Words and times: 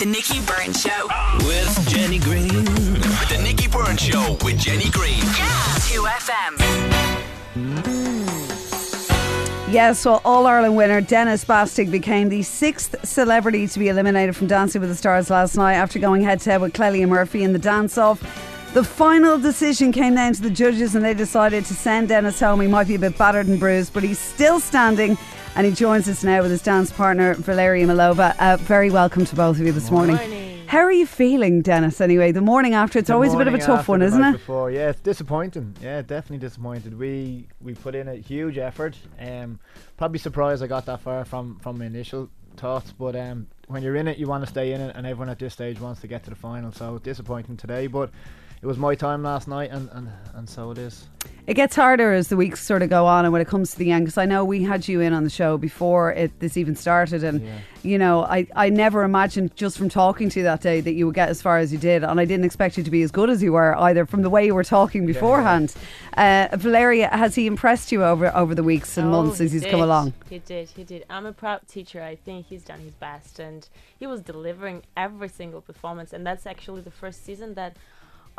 The 0.00 0.06
Nicky 0.06 0.40
Byrne 0.46 0.72
Show. 0.72 1.08
With 1.46 1.88
Jenny 1.90 2.18
Greene. 2.20 2.48
The 2.48 3.38
Nicky 3.42 3.68
Byrne 3.68 3.98
Show 3.98 4.38
with 4.42 4.58
Jenny 4.58 4.88
Greene. 4.88 5.18
Yeah. 5.18 5.74
2FM. 5.90 6.56
Yes, 9.70 10.06
well, 10.06 10.22
All 10.24 10.46
Ireland 10.46 10.74
winner 10.78 11.02
Denis 11.02 11.44
Bastick 11.44 11.90
became 11.90 12.30
the 12.30 12.42
sixth 12.42 12.96
celebrity 13.06 13.68
to 13.68 13.78
be 13.78 13.88
eliminated 13.88 14.34
from 14.34 14.46
Dancing 14.46 14.80
with 14.80 14.88
the 14.88 14.96
Stars 14.96 15.28
last 15.28 15.58
night 15.58 15.74
after 15.74 15.98
going 15.98 16.22
head 16.22 16.40
to 16.40 16.50
head 16.50 16.62
with 16.62 16.72
Clelia 16.72 17.06
Murphy 17.06 17.42
in 17.42 17.52
the 17.52 17.58
dance 17.58 17.98
off. 17.98 18.22
The 18.72 18.82
final 18.82 19.36
decision 19.36 19.92
came 19.92 20.14
down 20.14 20.32
to 20.32 20.40
the 20.40 20.48
judges 20.48 20.94
and 20.94 21.04
they 21.04 21.12
decided 21.12 21.66
to 21.66 21.74
send 21.74 22.08
Denis 22.08 22.40
home. 22.40 22.62
He 22.62 22.68
might 22.68 22.88
be 22.88 22.94
a 22.94 22.98
bit 22.98 23.18
battered 23.18 23.48
and 23.48 23.60
bruised, 23.60 23.92
but 23.92 24.02
he's 24.02 24.18
still 24.18 24.60
standing 24.60 25.18
and 25.56 25.66
he 25.66 25.72
joins 25.72 26.08
us 26.08 26.22
now 26.24 26.42
with 26.42 26.50
his 26.50 26.62
dance 26.62 26.92
partner, 26.92 27.34
Valeria 27.34 27.86
Milova. 27.86 28.34
Uh, 28.38 28.56
very 28.58 28.90
welcome 28.90 29.24
to 29.24 29.36
both 29.36 29.58
of 29.58 29.66
you 29.66 29.72
this 29.72 29.90
morning. 29.90 30.16
How 30.66 30.78
are 30.78 30.92
you 30.92 31.04
feeling, 31.06 31.62
Denis, 31.62 32.00
anyway? 32.00 32.30
The 32.30 32.40
morning 32.40 32.74
after, 32.74 33.00
it's 33.00 33.08
The 33.08 33.14
always 33.14 33.34
a 33.34 33.36
bit 33.36 33.48
of 33.48 33.54
a 33.54 33.58
tough 33.58 33.80
after 33.80 33.90
one, 33.90 34.00
the 34.00 34.06
isn't 34.06 34.20
night 34.20 34.28
it? 34.30 34.38
Before, 34.38 34.70
yeah, 34.70 34.90
it's 34.90 35.00
disappointing. 35.00 35.76
Yeah, 35.82 36.02
definitely 36.02 36.38
disappointed. 36.38 36.96
We 36.96 37.48
we 37.60 37.74
put 37.74 37.94
in 37.96 38.06
a 38.06 38.14
huge 38.14 38.56
effort. 38.56 38.96
Um, 39.18 39.58
probably 39.96 40.20
surprised 40.20 40.62
I 40.62 40.68
got 40.68 40.86
that 40.86 41.00
far 41.00 41.24
from 41.24 41.58
from 41.58 41.78
my 41.78 41.86
initial 41.86 42.30
thoughts, 42.56 42.92
but 42.92 43.16
um, 43.16 43.48
when 43.66 43.82
you're 43.82 43.96
in 43.96 44.06
it, 44.06 44.18
you 44.18 44.28
want 44.28 44.44
to 44.44 44.50
stay 44.50 44.72
in 44.72 44.80
it, 44.80 44.94
and 44.94 45.06
everyone 45.06 45.28
at 45.28 45.40
this 45.40 45.52
stage 45.52 45.80
wants 45.80 46.00
to 46.02 46.06
get 46.06 46.22
to 46.24 46.30
the 46.30 46.36
final. 46.36 46.70
So 46.70 46.98
disappointing 46.98 47.56
today, 47.56 47.88
but 47.88 48.10
it 48.62 48.66
was 48.66 48.78
my 48.78 48.94
time 48.94 49.22
last 49.22 49.48
night, 49.48 49.70
and 49.70 49.88
and, 49.92 50.08
and 50.34 50.48
so 50.48 50.70
it 50.70 50.78
is. 50.78 51.06
It 51.46 51.54
gets 51.54 51.74
harder 51.74 52.12
as 52.12 52.28
the 52.28 52.36
weeks 52.36 52.60
sort 52.60 52.82
of 52.82 52.90
go 52.90 53.06
on, 53.06 53.24
and 53.24 53.32
when 53.32 53.42
it 53.42 53.48
comes 53.48 53.72
to 53.72 53.78
the 53.78 53.90
end, 53.90 54.04
because 54.04 54.18
I 54.18 54.24
know 54.26 54.44
we 54.44 54.62
had 54.62 54.86
you 54.86 55.00
in 55.00 55.12
on 55.12 55.24
the 55.24 55.30
show 55.30 55.58
before 55.58 56.12
it 56.12 56.38
this 56.38 56.56
even 56.56 56.76
started, 56.76 57.24
and 57.24 57.40
Yeah. 57.44 57.58
you 57.82 57.98
know, 57.98 58.22
I, 58.22 58.46
I 58.54 58.68
never 58.68 59.02
imagined 59.02 59.56
just 59.56 59.76
from 59.76 59.88
talking 59.88 60.28
to 60.30 60.40
you 60.40 60.44
that 60.44 60.60
day 60.60 60.80
that 60.80 60.92
you 60.92 61.06
would 61.06 61.14
get 61.14 61.28
as 61.28 61.42
far 61.42 61.58
as 61.58 61.72
you 61.72 61.78
did, 61.78 62.04
and 62.04 62.20
I 62.20 62.24
didn't 62.24 62.44
expect 62.44 62.78
you 62.78 62.84
to 62.84 62.90
be 62.90 63.02
as 63.02 63.10
good 63.10 63.30
as 63.30 63.42
you 63.42 63.52
were 63.52 63.76
either 63.78 64.06
from 64.06 64.22
the 64.22 64.30
way 64.30 64.46
you 64.46 64.54
were 64.54 64.62
talking 64.64 65.06
beforehand. 65.06 65.74
Uh, 66.16 66.48
Valeria, 66.52 67.08
has 67.08 67.34
he 67.34 67.46
impressed 67.46 67.90
you 67.90 68.04
over 68.04 68.34
over 68.36 68.54
the 68.54 68.62
weeks 68.62 68.96
and 68.96 69.08
Oh, 69.08 69.22
months 69.22 69.38
he 69.38 69.46
as 69.46 69.52
he's 69.52 69.62
did. 69.62 69.70
come 69.72 69.80
along? 69.80 70.12
He 70.28 70.38
did, 70.38 70.70
he 70.70 70.84
did. 70.84 71.04
I'm 71.10 71.26
a 71.26 71.32
proud 71.32 71.66
teacher. 71.66 72.02
I 72.02 72.14
think 72.16 72.46
he's 72.46 72.62
done 72.64 72.80
his 72.80 72.92
best 72.92 73.38
and 73.40 73.68
he 73.98 74.06
was 74.06 74.20
delivering 74.20 74.82
every 74.96 75.28
single 75.28 75.60
performance. 75.62 76.12
And 76.12 76.24
that's 76.24 76.46
actually 76.46 76.82
the 76.82 76.90
first 76.90 77.24
season 77.24 77.54
that 77.54 77.76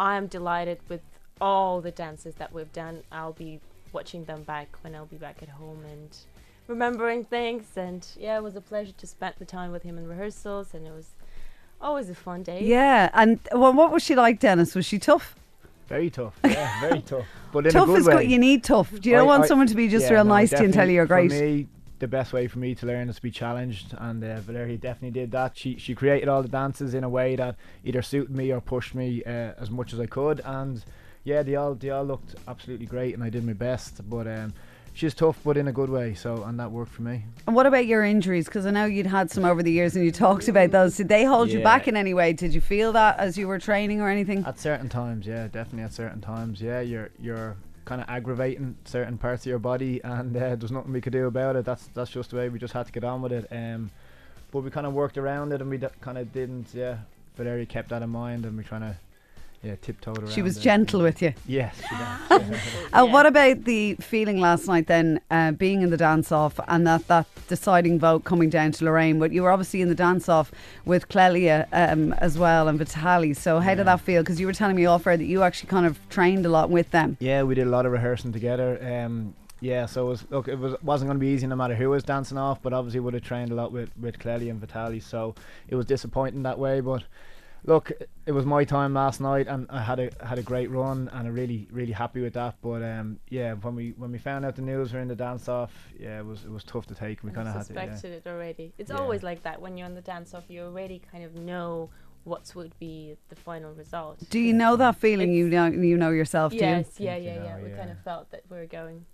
I'm 0.01 0.25
delighted 0.25 0.79
with 0.89 1.01
all 1.39 1.79
the 1.79 1.91
dances 1.91 2.33
that 2.35 2.51
we've 2.51 2.73
done. 2.73 3.03
I'll 3.11 3.33
be 3.33 3.59
watching 3.93 4.25
them 4.25 4.41
back 4.41 4.67
when 4.83 4.95
I'll 4.95 5.05
be 5.05 5.17
back 5.17 5.43
at 5.43 5.49
home 5.49 5.85
and 5.91 6.09
remembering 6.67 7.23
things. 7.23 7.65
And 7.77 8.05
yeah, 8.19 8.37
it 8.37 8.41
was 8.43 8.55
a 8.55 8.61
pleasure 8.61 8.93
to 8.93 9.05
spend 9.05 9.35
the 9.37 9.45
time 9.45 9.71
with 9.71 9.83
him 9.83 9.99
in 9.99 10.07
rehearsals 10.07 10.73
and 10.73 10.87
it 10.87 10.91
was 10.91 11.09
always 11.79 12.09
a 12.09 12.15
fun 12.15 12.41
day. 12.41 12.63
Yeah, 12.63 13.11
and 13.13 13.39
well, 13.53 13.73
what 13.73 13.91
was 13.91 14.01
she 14.01 14.15
like, 14.15 14.39
Denis? 14.39 14.73
Was 14.73 14.87
she 14.87 14.97
tough? 14.97 15.35
Very 15.87 16.09
tough. 16.09 16.33
Yeah, 16.43 16.81
very 16.81 17.01
tough. 17.05 17.25
But 17.51 17.67
in 17.67 17.71
tough 17.71 17.83
a 17.83 17.91
good 17.91 17.99
is 17.99 18.07
way. 18.07 18.13
good. 18.23 18.31
You 18.31 18.39
need 18.39 18.63
tough. 18.63 18.89
Do 18.99 19.07
you 19.07 19.15
don't 19.17 19.27
want 19.27 19.43
I- 19.43 19.47
someone 19.47 19.67
to 19.67 19.75
be 19.75 19.87
just 19.87 20.07
yeah, 20.07 20.13
real 20.15 20.23
no, 20.23 20.29
nice 20.33 20.49
to 20.49 20.57
you 20.57 20.65
and 20.65 20.73
tell 20.73 20.87
you 20.87 20.93
you're 20.95 21.05
great? 21.05 21.31
For 21.31 21.37
me, 21.39 21.67
the 22.01 22.07
best 22.07 22.33
way 22.33 22.47
for 22.47 22.59
me 22.59 22.75
to 22.75 22.85
learn 22.85 23.07
is 23.07 23.15
to 23.15 23.21
be 23.21 23.31
challenged, 23.31 23.93
and 23.97 24.21
uh, 24.23 24.41
Valeria 24.41 24.77
definitely 24.77 25.17
did 25.17 25.31
that. 25.31 25.55
She 25.55 25.77
she 25.77 25.95
created 25.95 26.27
all 26.27 26.41
the 26.41 26.49
dances 26.49 26.93
in 26.93 27.05
a 27.05 27.09
way 27.09 27.37
that 27.37 27.55
either 27.85 28.01
suited 28.01 28.35
me 28.35 28.51
or 28.51 28.59
pushed 28.59 28.93
me 28.93 29.23
uh, 29.23 29.53
as 29.57 29.69
much 29.69 29.93
as 29.93 29.99
I 29.99 30.07
could, 30.07 30.41
and 30.43 30.83
yeah, 31.23 31.43
they 31.43 31.55
all 31.55 31.75
they 31.75 31.91
all 31.91 32.03
looked 32.03 32.35
absolutely 32.47 32.87
great, 32.87 33.13
and 33.13 33.23
I 33.23 33.29
did 33.29 33.45
my 33.45 33.53
best. 33.53 34.01
But 34.09 34.27
um, 34.27 34.53
she's 34.93 35.13
tough, 35.13 35.39
but 35.43 35.57
in 35.57 35.67
a 35.67 35.71
good 35.71 35.89
way. 35.89 36.15
So 36.15 36.43
and 36.43 36.59
that 36.59 36.71
worked 36.71 36.91
for 36.91 37.03
me. 37.03 37.25
And 37.47 37.55
what 37.55 37.65
about 37.65 37.85
your 37.85 38.03
injuries? 38.03 38.45
Because 38.45 38.65
I 38.65 38.71
know 38.71 38.85
you'd 38.85 39.05
had 39.05 39.31
some 39.31 39.45
over 39.45 39.63
the 39.63 39.71
years 39.71 39.95
and 39.95 40.03
you 40.03 40.11
talked 40.11 40.47
about 40.47 40.71
those. 40.71 40.97
Did 40.97 41.07
they 41.07 41.23
hold 41.23 41.49
you 41.49 41.61
back 41.61 41.87
in 41.87 41.95
any 41.95 42.13
way? 42.13 42.33
Did 42.33 42.53
you 42.53 42.61
feel 42.61 42.91
that 42.93 43.19
as 43.19 43.37
you 43.37 43.47
were 43.47 43.59
training 43.59 44.01
or 44.01 44.09
anything? 44.09 44.43
At 44.45 44.59
certain 44.59 44.89
times, 44.89 45.25
yeah, 45.27 45.47
definitely 45.47 45.83
at 45.83 45.93
certain 45.93 46.21
times, 46.21 46.61
yeah, 46.61 46.81
you're 46.81 47.11
you're 47.19 47.55
kind 47.85 48.01
of 48.01 48.09
aggravating 48.09 48.75
certain 48.85 49.17
parts 49.17 49.43
of 49.43 49.49
your 49.49 49.59
body, 49.59 50.01
and 50.03 50.35
uh, 50.35 50.55
there's 50.55 50.71
nothing 50.71 50.93
we 50.93 51.01
could 51.01 51.13
do 51.13 51.27
about 51.27 51.55
it. 51.55 51.65
That's 51.65 51.87
that's 51.93 52.11
just 52.11 52.31
the 52.31 52.37
way 52.37 52.49
we 52.49 52.59
just 52.59 52.73
had 52.73 52.85
to 52.85 52.91
get 52.91 53.03
on 53.03 53.21
with 53.21 53.31
it. 53.31 53.47
Um, 53.51 53.91
but 54.51 54.61
we 54.61 54.69
kind 54.69 54.85
of 54.85 54.93
worked 54.93 55.17
around 55.17 55.51
it, 55.53 55.61
and 55.61 55.69
we 55.69 55.79
kind 56.01 56.17
of 56.17 56.31
didn't. 56.33 56.67
Yeah, 56.73 56.97
Valeria 57.35 57.65
kept 57.65 57.89
that 57.89 58.01
in 58.01 58.09
mind, 58.09 58.45
and 58.45 58.57
we 58.57 58.63
trying 58.63 58.81
to 58.81 58.97
yeah 59.63 59.75
tiptoed 59.81 60.17
around. 60.17 60.31
She 60.31 60.41
was 60.41 60.57
it. 60.57 60.61
gentle 60.61 61.01
with 61.01 61.21
you. 61.21 61.33
Yes. 61.47 61.75
She 61.77 61.95
yeah. 61.95 62.17
Uh, 62.93 63.05
what 63.05 63.25
about 63.25 63.63
the 63.63 63.95
feeling 63.95 64.39
last 64.39 64.67
night 64.67 64.87
then, 64.87 65.21
uh, 65.31 65.51
being 65.51 65.81
in 65.81 65.91
the 65.91 65.97
dance 65.97 66.31
off 66.31 66.59
and 66.67 66.85
that, 66.85 67.07
that 67.07 67.25
deciding 67.47 67.99
vote 67.99 68.25
coming 68.25 68.49
down 68.49 68.71
to 68.73 68.85
Lorraine? 68.85 69.17
But 69.17 69.31
you 69.31 69.43
were 69.43 69.51
obviously 69.51 69.81
in 69.81 69.87
the 69.87 69.95
dance 69.95 70.27
off 70.27 70.51
with 70.83 71.07
Clelia 71.07 71.67
um, 71.71 72.11
as 72.13 72.37
well 72.37 72.67
and 72.67 72.77
Vitali. 72.77 73.33
So 73.33 73.59
how 73.59 73.75
did 73.75 73.87
that 73.87 74.01
feel? 74.01 74.23
Because 74.23 74.39
you 74.41 74.47
were 74.47 74.53
telling 74.53 74.75
me 74.75 74.85
off 74.85 75.07
air 75.07 75.15
that 75.15 75.23
you 75.23 75.43
actually 75.43 75.69
kind 75.69 75.85
of 75.85 75.97
trained 76.09 76.45
a 76.45 76.49
lot 76.49 76.69
with 76.69 76.91
them. 76.91 77.15
Yeah, 77.19 77.43
we 77.43 77.55
did 77.55 77.67
a 77.67 77.69
lot 77.69 77.85
of 77.85 77.93
rehearsing 77.93 78.33
together. 78.33 78.77
Um, 78.83 79.35
yeah, 79.61 79.85
so 79.85 80.07
it 80.07 80.09
was 80.09 80.25
look, 80.31 80.47
it 80.47 80.57
was 80.57 80.75
wasn't 80.81 81.07
going 81.07 81.19
to 81.19 81.23
be 81.23 81.31
easy 81.31 81.45
no 81.45 81.55
matter 81.55 81.75
who 81.75 81.91
was 81.91 82.03
dancing 82.03 82.37
off, 82.37 82.61
but 82.63 82.73
obviously 82.73 82.99
would 82.99 83.13
have 83.13 83.23
trained 83.23 83.51
a 83.51 83.55
lot 83.55 83.71
with 83.71 83.91
with 83.97 84.17
Clelia 84.17 84.49
and 84.49 84.59
Vitali, 84.59 84.99
so 84.99 85.35
it 85.69 85.75
was 85.75 85.85
disappointing 85.85 86.43
that 86.43 86.57
way. 86.57 86.81
But 86.81 87.03
look, 87.65 87.91
it 88.25 88.31
was 88.31 88.45
my 88.45 88.63
time 88.63 88.93
last 88.93 89.21
night, 89.21 89.47
and 89.47 89.67
I 89.69 89.81
had 89.81 89.99
a 89.99 90.09
had 90.25 90.39
a 90.39 90.41
great 90.43 90.69
run, 90.69 91.09
and 91.13 91.27
I'm 91.27 91.33
really 91.33 91.67
really 91.71 91.91
happy 91.91 92.21
with 92.21 92.33
that. 92.33 92.55
But 92.61 92.83
um, 92.83 93.19
yeah, 93.29 93.53
when 93.53 93.75
we 93.75 93.93
when 93.97 94.11
we 94.11 94.17
found 94.17 94.45
out 94.45 94.55
the 94.55 94.61
news 94.61 94.93
we 94.93 94.99
are 94.99 95.01
in 95.01 95.07
the 95.07 95.15
dance 95.15 95.47
off, 95.47 95.73
yeah, 95.99 96.19
it 96.19 96.25
was 96.25 96.43
it 96.43 96.51
was 96.51 96.63
tough 96.63 96.85
to 96.87 96.95
take. 96.95 97.23
We 97.23 97.31
kind 97.31 97.47
of 97.47 97.53
had 97.53 97.61
to. 97.61 97.65
suspected 97.67 98.09
Yeah. 98.11 98.17
it 98.17 98.27
already. 98.27 98.73
It's 98.77 98.91
Yeah. 98.91 98.97
always 98.97 99.23
like 99.23 99.43
that 99.43 99.61
when 99.61 99.77
you're 99.77 99.85
on 99.87 99.95
the 99.95 100.01
dance 100.01 100.33
off. 100.33 100.45
You 100.49 100.61
already 100.63 101.01
kind 101.11 101.23
of 101.23 101.35
know 101.35 101.89
what 102.23 102.51
would 102.55 102.77
be 102.79 103.15
the 103.29 103.35
final 103.35 103.73
result. 103.73 104.19
Do 104.29 104.39
you 104.39 104.53
know 104.53 104.75
that 104.75 104.95
feeling 104.95 105.31
you 105.33 105.49
know, 105.49 105.65
you 105.65 105.97
know 105.97 106.11
yourself, 106.11 106.51
do 106.51 106.57
you? 106.57 106.61
Yes, 106.63 106.99
yeah, 106.99 107.15
yeah, 107.15 107.35
know, 107.39 107.43
yeah. 107.45 107.63
We 107.63 107.69
kind 107.71 107.89
of 107.89 107.99
felt 108.03 108.29
that 108.29 108.43
we 108.49 108.57
were 108.57 108.67
going 108.67 109.05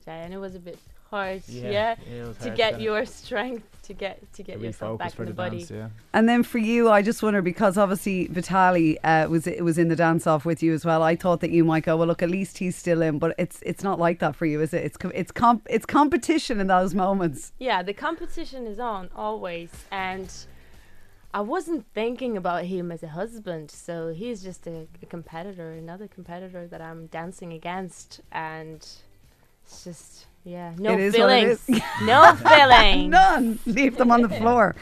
today, 0.00 0.22
and 0.24 0.32
it 0.34 0.38
was 0.38 0.54
a 0.54 0.58
bit 0.60 0.78
hard. 1.10 1.42
Yeah, 1.48 1.70
Yeah, 1.70 1.94
yeah, 2.10 2.32
to 2.32 2.34
hard 2.44 2.56
get 2.56 2.70
kinda 2.72 2.84
your 2.84 3.06
strength 3.06 3.64
to 3.84 3.94
get 3.94 4.20
to 4.34 4.36
to 4.36 4.42
get 4.42 4.60
yourself 4.60 4.98
back 4.98 5.12
for 5.14 5.22
in 5.22 5.26
the 5.26 5.32
the 5.32 5.36
body. 5.36 5.58
dance. 5.58 5.70
Yeah. 5.70 5.88
And 6.12 6.28
then 6.28 6.42
for 6.42 6.58
you, 6.58 6.90
I 6.90 7.00
just 7.00 7.22
wonder 7.22 7.40
because 7.40 7.78
obviously 7.78 8.26
Vitali 8.26 9.00
uh, 9.02 9.26
was 9.28 9.46
it 9.46 9.64
was 9.64 9.78
in 9.78 9.88
the 9.88 9.96
dance 9.96 10.26
off 10.26 10.44
with 10.44 10.62
you 10.62 10.74
as 10.74 10.84
well. 10.84 11.02
I 11.02 11.16
thought 11.16 11.40
that 11.40 11.50
you 11.50 11.64
might 11.64 11.84
go, 11.84 11.96
well, 11.96 12.06
look, 12.08 12.22
at 12.22 12.28
least 12.30 12.58
he's 12.58 12.76
still 12.76 13.00
in, 13.02 13.18
but 13.18 13.34
it's 13.38 13.62
it's 13.62 13.82
not 13.82 13.98
like 13.98 14.18
that 14.18 14.36
for 14.36 14.44
you, 14.46 14.60
is 14.60 14.74
it? 14.74 14.84
It's 14.84 14.96
com- 14.98 15.12
it's 15.14 15.32
comp- 15.32 15.66
it's 15.70 15.86
competition 15.86 16.60
in 16.60 16.66
those 16.66 16.94
moments. 16.94 17.52
Yeah, 17.58 17.82
the 17.82 17.94
competition 17.94 18.66
is 18.66 18.78
on 18.78 19.08
always, 19.16 19.70
and 19.90 20.30
I 21.32 21.40
wasn't 21.40 21.86
thinking 21.94 22.36
about 22.36 22.64
him 22.64 22.92
as 22.92 23.02
a 23.02 23.08
husband. 23.08 23.70
So 23.70 24.12
he's 24.12 24.42
just 24.42 24.66
a, 24.66 24.86
a 25.02 25.06
competitor, 25.06 25.72
another 25.72 26.08
competitor 26.08 26.66
that 26.66 26.82
I'm 26.82 27.06
dancing 27.06 27.52
against, 27.54 28.20
and 28.32 28.86
it's 29.68 29.84
just 29.84 30.26
yeah, 30.44 30.72
no 30.78 30.94
It 30.94 31.00
is 31.00 31.18
what 31.18 31.30
it 31.30 31.58
feelings, 31.58 31.82
no 32.04 32.34
feelings. 32.36 33.10
None. 33.10 33.58
Leave 33.66 33.98
them 33.98 34.10
on 34.10 34.22
the 34.22 34.28
floor. 34.40 34.74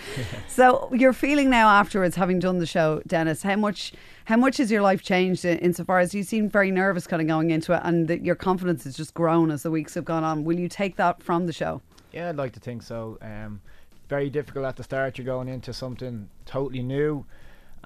So 0.47 0.89
you're 0.93 1.13
feeling 1.13 1.51
now 1.51 1.69
afterwards, 1.69 2.15
having 2.15 2.39
done 2.39 2.59
the 2.59 2.67
show, 2.67 3.03
Denis. 3.05 3.43
How 3.43 3.57
much 3.57 3.93
how 4.27 4.37
much 4.37 4.59
has 4.59 4.71
your 4.71 4.83
life 4.83 5.03
changed 5.03 5.45
in, 5.45 5.59
insofar 5.59 5.99
as 5.99 6.15
you 6.15 6.23
seem 6.23 6.49
very 6.49 6.71
nervous, 6.71 7.09
kind 7.09 7.21
of 7.21 7.27
going 7.27 7.51
into 7.51 7.73
it, 7.73 7.81
and 7.83 8.07
that 8.07 8.25
your 8.25 8.37
confidence 8.37 8.85
has 8.85 8.97
just 8.97 9.13
grown 9.13 9.51
as 9.51 9.65
the 9.65 9.71
weeks 9.73 9.95
have 9.95 10.05
gone 10.05 10.23
on. 10.23 10.45
Will 10.45 10.59
you 10.59 10.69
take 10.69 10.95
that 10.97 11.21
from 11.21 11.47
the 11.47 11.53
show? 11.53 11.83
Yeah, 12.13 12.29
I'd 12.29 12.37
like 12.37 12.53
to 12.53 12.61
think 12.61 12.83
so. 12.83 13.19
Um, 13.21 13.61
very 14.09 14.31
difficult 14.31 14.67
at 14.67 14.77
the 14.77 14.85
start. 14.85 15.19
You're 15.19 15.25
going 15.25 15.49
into 15.49 15.73
something 15.73 16.29
totally 16.45 16.83
new 16.83 17.27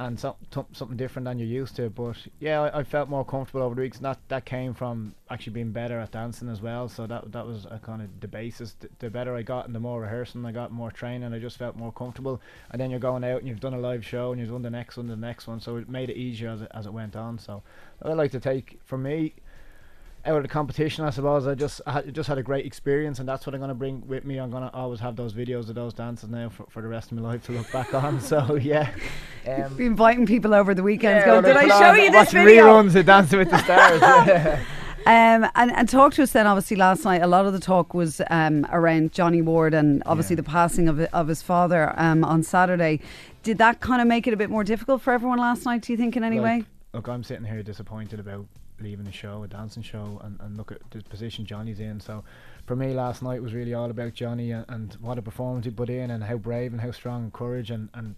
and 0.00 0.18
some, 0.18 0.34
some, 0.50 0.64
something 0.72 0.96
different 0.96 1.26
than 1.26 1.38
you're 1.38 1.46
used 1.46 1.76
to. 1.76 1.90
But 1.90 2.16
yeah, 2.40 2.62
I, 2.62 2.80
I 2.80 2.84
felt 2.84 3.10
more 3.10 3.24
comfortable 3.24 3.62
over 3.62 3.74
the 3.74 3.82
weeks, 3.82 3.98
and 3.98 4.06
that, 4.06 4.18
that 4.28 4.46
came 4.46 4.72
from 4.72 5.14
actually 5.28 5.52
being 5.52 5.72
better 5.72 6.00
at 6.00 6.10
dancing 6.10 6.48
as 6.48 6.62
well. 6.62 6.88
So 6.88 7.06
that 7.06 7.30
that 7.32 7.46
was 7.46 7.66
kind 7.82 8.00
of 8.00 8.08
the 8.18 8.26
basis. 8.26 8.74
The, 8.80 8.88
the 8.98 9.10
better 9.10 9.36
I 9.36 9.42
got, 9.42 9.66
and 9.66 9.74
the 9.74 9.80
more 9.80 10.00
rehearsing 10.00 10.44
I 10.46 10.52
got, 10.52 10.72
more 10.72 10.90
training, 10.90 11.34
I 11.34 11.38
just 11.38 11.58
felt 11.58 11.76
more 11.76 11.92
comfortable. 11.92 12.40
And 12.70 12.80
then 12.80 12.90
you're 12.90 12.98
going 12.98 13.24
out 13.24 13.40
and 13.40 13.48
you've 13.48 13.60
done 13.60 13.74
a 13.74 13.78
live 13.78 14.04
show, 14.04 14.32
and 14.32 14.40
you've 14.40 14.50
done 14.50 14.62
the 14.62 14.70
next 14.70 14.96
one, 14.96 15.06
the 15.06 15.16
next 15.16 15.46
one. 15.46 15.60
So 15.60 15.76
it 15.76 15.88
made 15.88 16.08
it 16.08 16.16
easier 16.16 16.48
as 16.48 16.62
it, 16.62 16.70
as 16.72 16.86
it 16.86 16.92
went 16.94 17.14
on. 17.14 17.38
So 17.38 17.62
I'd 18.02 18.14
like 18.14 18.32
to 18.32 18.40
take 18.40 18.80
for 18.82 18.96
me 18.96 19.34
out 20.24 20.36
of 20.36 20.42
the 20.42 20.48
competition, 20.48 21.04
I 21.04 21.10
suppose 21.10 21.46
I 21.46 21.54
just 21.54 21.80
I 21.86 21.92
had, 21.92 22.14
just 22.14 22.28
had 22.28 22.38
a 22.38 22.42
great 22.42 22.66
experience, 22.66 23.18
and 23.18 23.28
that's 23.28 23.46
what 23.46 23.54
I'm 23.54 23.60
gonna 23.60 23.74
bring 23.74 24.06
with 24.06 24.24
me. 24.24 24.38
I'm 24.38 24.50
gonna 24.50 24.70
always 24.74 25.00
have 25.00 25.16
those 25.16 25.32
videos 25.32 25.68
of 25.68 25.74
those 25.74 25.94
dances 25.94 26.28
now 26.28 26.48
for, 26.50 26.66
for 26.68 26.82
the 26.82 26.88
rest 26.88 27.10
of 27.10 27.18
my 27.18 27.22
life 27.22 27.44
to 27.46 27.52
look 27.52 27.70
back 27.72 27.94
on. 27.94 28.20
So 28.30 28.54
yeah, 28.56 28.90
um, 29.48 29.74
Be 29.74 29.86
inviting 29.86 30.26
people 30.26 30.54
over 30.54 30.74
the 30.74 30.82
weekends, 30.82 31.20
yeah, 31.20 31.40
going, 31.40 31.44
"Did 31.44 31.56
I 31.56 31.68
show 31.68 31.92
you 31.94 32.10
this 32.10 32.26
watching 32.26 32.44
video?" 32.44 32.64
reruns 32.66 32.94
of 32.94 33.06
Dancing 33.06 33.38
with 33.38 33.50
the 33.50 33.58
Stars. 33.58 34.00
yeah. 34.00 34.64
Um, 35.06 35.48
and, 35.54 35.72
and 35.72 35.88
talk 35.88 36.12
to 36.14 36.22
us 36.22 36.32
then. 36.32 36.46
Obviously, 36.46 36.76
last 36.76 37.06
night 37.06 37.22
a 37.22 37.26
lot 37.26 37.46
of 37.46 37.54
the 37.54 37.58
talk 37.58 37.94
was 37.94 38.20
um, 38.28 38.66
around 38.70 39.12
Johnny 39.12 39.40
Ward 39.40 39.72
and 39.72 40.02
obviously 40.04 40.34
Yeah. 40.34 40.42
the 40.42 40.50
passing 40.50 40.88
of 40.90 41.00
of 41.00 41.26
his 41.26 41.40
father 41.40 41.94
um, 41.96 42.22
on 42.22 42.42
Saturday. 42.42 43.00
Did 43.42 43.56
that 43.58 43.80
kind 43.80 44.02
of 44.02 44.06
make 44.06 44.26
it 44.26 44.34
a 44.34 44.36
bit 44.36 44.50
more 44.50 44.62
difficult 44.62 45.00
for 45.00 45.14
everyone 45.14 45.38
last 45.38 45.64
night? 45.64 45.80
Do 45.80 45.92
you 45.94 45.96
think 45.96 46.18
in 46.18 46.22
any 46.22 46.38
way? 46.38 46.64
Look, 46.92 47.08
I'm 47.08 47.24
sitting 47.24 47.46
here 47.46 47.62
disappointed 47.62 48.20
about 48.20 48.44
leaving 48.80 49.04
the 49.04 49.12
show, 49.12 49.42
a 49.42 49.48
dancing 49.48 49.82
show, 49.82 50.20
and, 50.24 50.38
and 50.40 50.56
look 50.56 50.72
at 50.72 50.78
the 50.90 51.02
position 51.04 51.46
Johnny's 51.46 51.80
in. 51.80 52.00
So 52.00 52.24
for 52.66 52.76
me, 52.76 52.92
last 52.92 53.22
night 53.22 53.42
was 53.42 53.54
really 53.54 53.74
all 53.74 53.90
about 53.90 54.14
Johnny 54.14 54.52
and, 54.52 54.64
and 54.68 54.94
what 55.00 55.18
a 55.18 55.22
performance 55.22 55.64
he 55.64 55.70
put 55.70 55.90
in, 55.90 56.10
and 56.10 56.24
how 56.24 56.36
brave 56.36 56.72
and 56.72 56.80
how 56.80 56.90
strong 56.90 57.24
and 57.24 57.32
courage 57.32 57.70
and, 57.70 57.88
and 57.94 58.16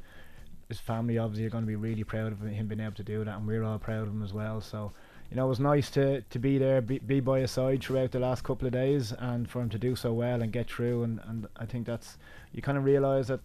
his 0.68 0.80
family 0.80 1.18
obviously 1.18 1.46
are 1.46 1.50
going 1.50 1.64
to 1.64 1.68
be 1.68 1.76
really 1.76 2.04
proud 2.04 2.32
of 2.32 2.40
him 2.40 2.66
being 2.66 2.80
able 2.80 2.94
to 2.94 3.02
do 3.02 3.24
that, 3.24 3.36
and 3.36 3.46
we're 3.46 3.64
all 3.64 3.78
proud 3.78 4.02
of 4.02 4.08
him 4.08 4.22
as 4.22 4.32
well. 4.32 4.60
So, 4.60 4.92
you 5.30 5.36
know, 5.36 5.44
it 5.46 5.48
was 5.48 5.60
nice 5.60 5.90
to, 5.90 6.22
to 6.22 6.38
be 6.38 6.58
there, 6.58 6.80
be, 6.80 6.98
be 6.98 7.20
by 7.20 7.40
his 7.40 7.50
side 7.50 7.82
throughout 7.82 8.12
the 8.12 8.18
last 8.18 8.42
couple 8.44 8.66
of 8.66 8.72
days, 8.72 9.12
and 9.18 9.48
for 9.48 9.60
him 9.60 9.68
to 9.70 9.78
do 9.78 9.94
so 9.94 10.12
well 10.12 10.42
and 10.42 10.52
get 10.52 10.68
through. 10.68 11.02
And, 11.02 11.20
and 11.26 11.46
I 11.56 11.66
think 11.66 11.86
that's 11.86 12.16
you 12.52 12.62
kind 12.62 12.78
of 12.78 12.84
realise 12.84 13.26
that 13.26 13.40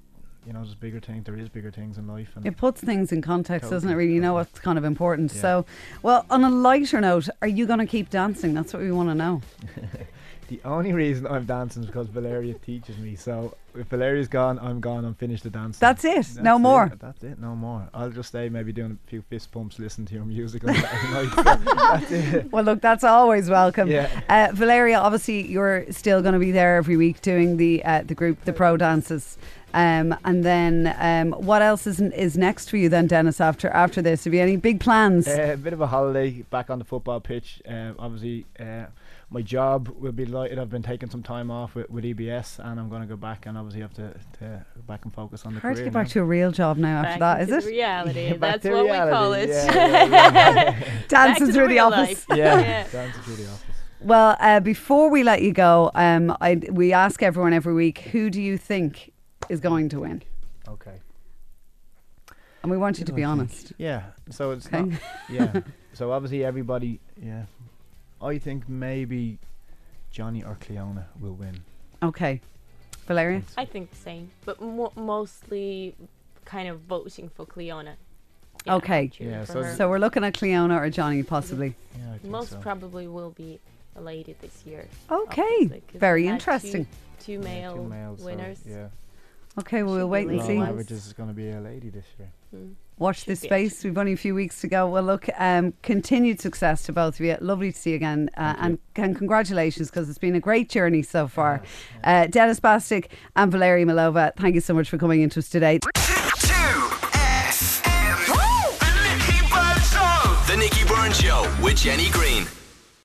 you 0.48 0.54
know 0.54 0.62
there's 0.64 0.76
bigger 0.76 1.02
things. 1.02 1.26
There 1.26 1.38
is 1.38 1.50
bigger 1.50 1.72
things 1.72 1.98
in 1.98 2.08
life. 2.08 2.30
And 2.36 2.46
It 2.46 2.56
puts 2.56 2.80
things 2.80 3.12
in 3.12 3.22
context, 3.22 3.70
doesn't 3.70 3.90
it? 3.90 3.96
Really, 3.96 4.14
you 4.14 4.22
know 4.22 4.30
totally. 4.30 4.46
what's 4.46 4.60
kind 4.60 4.78
of 4.78 4.86
important. 4.86 5.34
Yeah. 5.36 5.42
So, 5.42 5.66
well, 6.04 6.26
on 6.30 6.46
a 6.46 6.50
lighter 6.50 7.02
note, 7.02 7.28
are 7.42 7.50
you 7.50 7.66
going 7.68 7.80
to 7.80 7.86
keep 7.86 8.10
dancing? 8.10 8.54
That's 8.54 8.72
what 8.72 8.82
we 8.82 8.92
want 8.92 9.10
to 9.10 9.16
know. 9.16 9.42
the 10.48 10.62
only 10.64 10.94
reason 10.94 11.28
I'm 11.28 11.46
dancing 11.46 11.84
is 11.84 11.88
because 11.88 12.08
Valeria 12.08 12.54
teaches 12.54 12.98
me. 12.98 13.16
So 13.16 13.56
if 13.76 13.88
Valeria's 13.88 14.28
gone, 14.28 14.58
I'm 14.60 14.80
gone. 14.80 15.06
I'm 15.06 15.14
finished 15.14 15.44
the 15.44 15.50
dance. 15.50 15.78
That's 15.78 16.06
it. 16.06 16.16
That's 16.16 16.38
no 16.38 16.56
it, 16.56 16.60
more. 16.60 16.92
That's 17.00 17.24
it. 17.24 17.40
No 17.40 17.56
more. 17.56 17.88
I'll 17.94 18.10
just 18.10 18.30
stay 18.30 18.50
maybe 18.50 18.72
doing 18.72 18.98
a 19.06 19.10
few 19.10 19.22
fist 19.24 19.52
pumps, 19.52 19.78
listening 19.78 20.08
to 20.08 20.16
your 20.16 20.26
music 20.26 20.64
on 20.64 20.76
Saturday 20.76 21.14
night. 21.14 21.34
So 21.36 21.74
that's 21.76 22.12
it. 22.12 22.52
Well, 22.58 22.64
look, 22.64 22.82
that's 22.82 23.04
always 23.04 23.50
welcome. 23.50 23.90
Yeah. 23.90 24.10
Uh, 24.30 24.50
Valeria, 24.54 25.00
obviously, 25.00 25.48
you're 25.48 25.86
still 25.92 26.22
going 26.22 26.34
to 26.34 26.40
be 26.40 26.52
there 26.52 26.78
every 26.78 26.98
week 26.98 27.22
doing 27.22 27.58
the 27.58 27.84
uh, 27.84 28.04
the 28.04 28.16
group, 28.16 28.44
the 28.46 28.54
pro 28.54 28.78
dances. 28.78 29.38
Um, 29.74 30.16
and 30.24 30.44
then, 30.44 30.96
um, 30.98 31.34
what 31.46 31.62
else 31.62 31.86
is 31.86 32.00
is 32.00 32.38
next 32.38 32.70
for 32.70 32.78
you 32.78 32.90
then, 32.90 33.06
Denis? 33.08 33.42
After 33.42 33.70
after 33.70 34.02
this, 34.02 34.24
have 34.24 34.34
you 34.34 34.42
any 34.42 34.56
big 34.56 34.80
plans? 34.80 35.28
Uh, 35.28 35.52
a 35.54 35.58
bit 35.58 35.74
of 35.74 35.82
a 35.82 35.88
holiday 35.88 36.42
back 36.50 36.70
on 36.70 36.80
the 36.80 36.86
football 36.86 37.20
pitch. 37.20 37.62
Uh, 37.68 37.92
obviously, 38.00 38.46
uh, 38.60 38.86
my 39.30 39.42
job 39.42 39.90
will 39.90 40.14
be 40.14 40.24
delighted. 40.26 40.58
I've 40.58 40.70
been 40.70 40.84
taking 40.84 41.10
some 41.10 41.22
time 41.22 41.52
off 41.52 41.76
with, 41.76 41.90
with 41.90 42.06
EBS, 42.06 42.60
and 42.60 42.80
I'm 42.80 42.88
going 42.90 43.02
to 43.02 43.08
go 43.08 43.18
back 43.18 43.46
and 43.46 43.58
obviously 43.58 43.82
have 43.82 43.94
to, 43.96 44.14
to 44.40 44.66
go 44.76 44.82
back 44.88 45.04
and 45.04 45.14
focus 45.14 45.46
on 45.46 45.54
the 45.54 45.60
Hard 45.60 45.76
to 45.76 45.82
career 45.82 45.86
get 45.90 45.94
back 45.94 46.08
now. 46.08 46.14
to 46.14 46.20
a 46.22 46.24
real 46.24 46.52
job 46.52 46.78
now 46.78 47.02
after 47.04 47.20
that, 47.20 47.34
Back 47.40 47.42
is 47.42 47.50
into 47.54 47.68
it? 47.68 47.72
Reality. 47.72 48.28
Yeah, 48.28 48.34
That's 48.38 48.64
to 48.64 48.72
what 48.74 48.84
we 48.86 48.92
call 48.92 49.34
it. 49.34 49.50
yeah, 49.50 49.74
yeah, 49.76 50.06
yeah. 50.80 50.84
Dancing 51.10 51.46
through 51.52 51.68
the 51.68 51.74
real 51.74 51.86
office. 51.88 52.26
life. 52.30 52.38
yeah, 52.38 52.60
Yeah. 52.60 52.88
dancing 52.90 53.22
through 53.24 53.36
the 53.36 53.48
office. 53.48 53.64
Well, 54.00 54.38
uh, 54.40 54.60
before 54.62 55.10
we 55.10 55.24
let 55.24 55.42
you 55.42 55.52
go, 55.52 55.92
um, 55.96 56.36
I, 56.40 56.62
we 56.72 56.94
ask 56.94 57.22
everyone 57.22 57.52
every 57.52 57.74
week, 57.74 57.98
who 58.00 58.30
do 58.30 58.42
you 58.42 58.58
think 58.58 59.12
is 59.50 59.60
going 59.60 59.90
to 59.90 60.02
win? 60.02 60.22
Okay. 60.70 61.00
And 62.64 62.72
we 62.72 62.78
want 62.78 62.98
you 62.98 63.02
Who 63.02 63.06
to 63.08 63.14
be 63.14 63.24
I 63.26 63.28
think? 63.30 63.40
honest. 63.42 63.74
Yeah. 63.78 64.04
So 64.30 64.52
it's 64.52 64.68
Okay. 64.68 64.82
not. 64.84 65.00
Yeah. 65.30 65.62
so 65.94 66.12
obviously 66.12 66.46
everybody. 66.46 67.00
Yeah. 67.22 67.44
I 68.22 68.38
think 68.38 68.68
maybe 68.68 69.40
Johnny 70.12 70.44
or 70.44 70.56
Cleona 70.60 71.06
will 71.20 71.34
win. 71.34 71.62
Okay. 72.02 72.42
Valeria? 73.08 73.42
I 73.58 73.66
think 73.66 73.92
the 73.92 73.96
same, 73.98 74.32
but 74.46 74.62
mo- 74.62 74.92
mostly 74.96 75.96
kind 76.46 76.68
of 76.68 76.80
voting 76.82 77.30
for 77.30 77.46
Cleona. 77.46 77.96
Yeah, 78.66 78.76
Okay. 78.76 79.12
Yeah, 79.20 79.46
so. 79.46 79.64
So 79.76 79.90
we're 79.90 80.00
looking 80.00 80.24
at 80.24 80.34
Cleona 80.34 80.78
or 80.80 80.90
Johnny, 80.90 81.24
possibly. 81.24 81.76
Yeah. 81.98 82.14
I 82.14 82.18
think 82.18 82.32
most 82.32 82.50
so. 82.52 82.58
probably 82.60 83.08
will 83.08 83.32
be 83.32 83.60
a 83.96 84.02
lady 84.02 84.36
this 84.42 84.66
year. 84.66 84.88
Okay. 85.10 85.82
Very 85.94 86.28
interesting. 86.28 86.86
Two, 87.20 87.26
two 87.26 87.32
Yeah, 87.34 87.38
male 87.40 87.76
two 87.76 87.84
males, 87.84 88.20
so, 88.20 88.26
winners. 88.26 88.60
yeah. 88.66 88.88
Okay, 89.60 89.84
well, 89.84 89.96
we'll 89.96 90.10
wait 90.10 90.28
and 90.28 90.38
Law 90.38 90.44
lady 90.44 90.54
see. 90.54 90.58
ones. 90.60 90.70
averages 90.70 91.08
is 91.08 91.14
going 91.14 91.30
to 91.30 91.36
be 91.36 91.50
a 91.50 91.60
lady 91.62 91.90
this 91.90 92.06
year. 92.20 92.30
Mm. 92.56 92.74
Watch 93.00 93.26
this 93.26 93.42
space. 93.42 93.84
We've 93.84 93.98
only 93.98 94.14
a 94.14 94.18
few 94.18 94.34
weeks 94.34 94.60
to 94.62 94.68
go. 94.68 94.88
Well, 94.90 95.04
look, 95.04 95.30
um, 95.38 95.74
continued 95.84 96.40
success 96.40 96.84
to 96.84 96.94
both 96.94 97.20
of 97.20 97.26
you. 97.26 97.38
Lovely 97.42 97.72
to 97.72 97.78
see 97.78 97.92
you 97.92 97.96
again. 97.96 98.30
Uh, 98.36 98.54
Thank 98.54 98.80
and, 98.96 99.06
and 99.06 99.16
congratulations 99.16 99.90
because 99.90 100.10
it's 100.10 100.18
been 100.18 100.36
a 100.36 100.40
great 100.40 100.70
journey 100.70 101.04
so 101.04 101.28
far. 101.28 101.62
Uh, 102.04 102.26
Denis 102.28 102.60
Bastick 102.60 103.12
and 103.36 103.52
Valeria 103.52 103.86
Milova, 103.86 104.36
thank 104.36 104.56
you 104.56 104.62
so 104.62 104.74
much 104.74 104.90
for 104.90 104.98
coming 104.98 105.22
into 105.22 105.40
us 105.40 105.50
today. 105.50 105.80
Two 105.80 106.48
The 108.80 108.96
Nicky 109.04 109.48
Byrne 109.52 109.82
Show. 109.84 110.54
The 110.54 110.58
Nicky 110.58 110.86
Byrne 110.86 111.14
Show 111.14 111.56
with 111.64 111.78
Jenny 111.78 112.10
Greene. 112.10 112.48